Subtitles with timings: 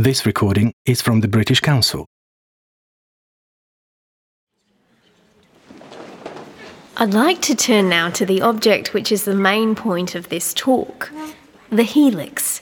[0.00, 2.06] This recording is from the British Council.
[6.96, 10.54] I'd like to turn now to the object which is the main point of this
[10.54, 11.10] talk
[11.70, 12.60] the helix.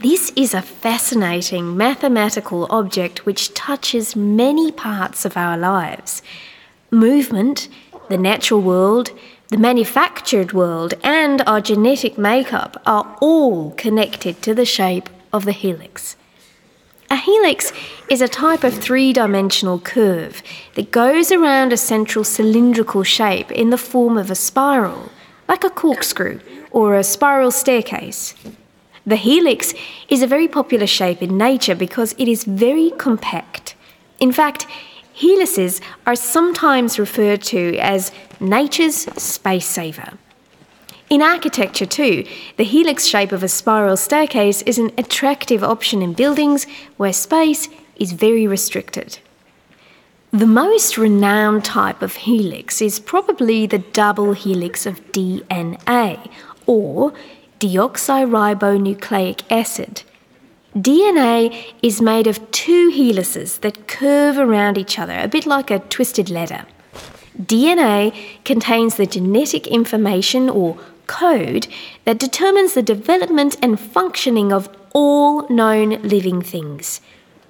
[0.00, 6.20] This is a fascinating mathematical object which touches many parts of our lives
[6.90, 7.70] movement,
[8.10, 9.10] the natural world,
[9.48, 15.52] the manufactured world, and our genetic makeup are all connected to the shape of the
[15.52, 16.17] helix.
[17.10, 17.72] A helix
[18.10, 20.42] is a type of three dimensional curve
[20.74, 25.10] that goes around a central cylindrical shape in the form of a spiral,
[25.48, 26.40] like a corkscrew
[26.70, 28.34] or a spiral staircase.
[29.06, 29.72] The helix
[30.10, 33.74] is a very popular shape in nature because it is very compact.
[34.20, 34.66] In fact,
[35.14, 40.18] helices are sometimes referred to as nature's space saver.
[41.10, 42.26] In architecture, too,
[42.58, 46.66] the helix shape of a spiral staircase is an attractive option in buildings
[46.98, 49.18] where space is very restricted.
[50.32, 56.30] The most renowned type of helix is probably the double helix of DNA,
[56.66, 57.14] or
[57.58, 60.02] deoxyribonucleic acid.
[60.76, 65.78] DNA is made of two helices that curve around each other, a bit like a
[65.78, 66.66] twisted ladder.
[67.40, 71.68] DNA contains the genetic information or code
[72.04, 77.00] that determines the development and functioning of all known living things.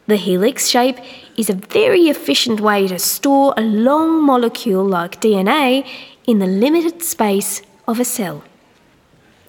[0.07, 0.99] The helix shape
[1.37, 5.87] is a very efficient way to store a long molecule like DNA
[6.27, 8.43] in the limited space of a cell.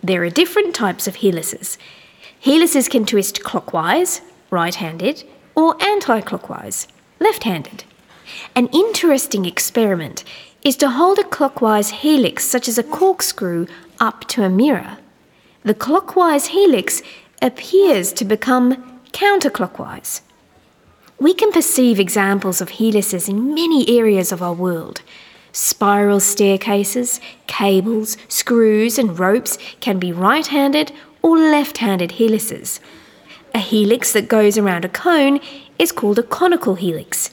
[0.03, 1.77] There are different types of helices.
[2.39, 5.23] Helices can twist clockwise, right handed,
[5.55, 6.87] or anti clockwise,
[7.19, 7.83] left handed.
[8.55, 10.23] An interesting experiment
[10.63, 13.67] is to hold a clockwise helix, such as a corkscrew,
[13.99, 14.97] up to a mirror.
[15.63, 17.01] The clockwise helix
[17.41, 20.21] appears to become counterclockwise.
[21.19, 25.01] We can perceive examples of helices in many areas of our world.
[25.51, 30.91] Spiral staircases, cables, screws, and ropes can be right handed
[31.21, 32.79] or left handed helices.
[33.53, 35.39] A helix that goes around a cone
[35.77, 37.31] is called a conical helix.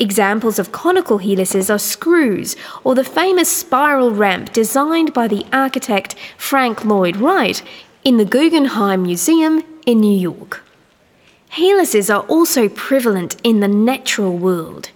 [0.00, 2.54] Examples of conical helices are screws
[2.84, 7.62] or the famous spiral ramp designed by the architect Frank Lloyd Wright
[8.04, 10.62] in the Guggenheim Museum in New York.
[11.50, 14.90] Helices are also prevalent in the natural world.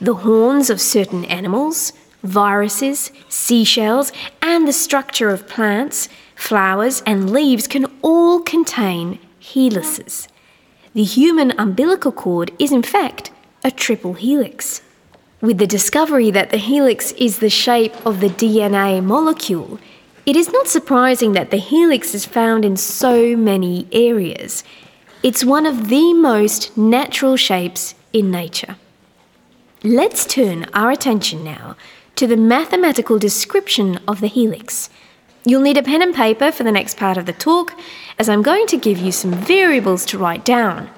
[0.00, 1.92] The horns of certain animals,
[2.24, 4.10] viruses, seashells,
[4.42, 10.26] and the structure of plants, flowers, and leaves can all contain helices.
[10.94, 13.30] The human umbilical cord is, in fact,
[13.62, 14.82] a triple helix.
[15.40, 19.78] With the discovery that the helix is the shape of the DNA molecule,
[20.26, 24.64] it is not surprising that the helix is found in so many areas.
[25.22, 28.76] It's one of the most natural shapes in nature.
[29.82, 31.76] Let's turn our attention now
[32.16, 34.90] to the mathematical description of the helix.
[35.44, 37.72] You'll need a pen and paper for the next part of the talk,
[38.18, 40.90] as I'm going to give you some variables to write down.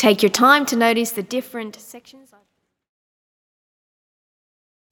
[0.00, 2.32] Take your time to notice the different sections.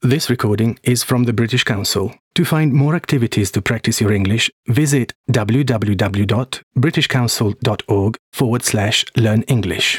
[0.03, 2.15] This recording is from the British Council.
[2.35, 9.99] To find more activities to practice your English, visit www.britishcouncil.org forward slash learn English.